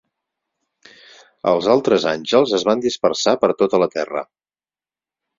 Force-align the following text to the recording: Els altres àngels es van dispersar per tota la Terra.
Els 1.51 1.67
altres 1.73 2.07
àngels 2.11 2.53
es 2.59 2.65
van 2.69 2.81
dispersar 2.85 3.35
per 3.43 3.51
tota 3.61 3.81
la 3.85 3.89
Terra. 3.97 4.23